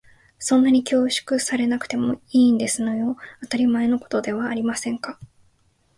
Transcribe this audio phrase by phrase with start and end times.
[0.39, 3.17] そんなに恐縮されなくてもいいんですのよ。
[3.43, 5.19] 当たり前のことではありませんか。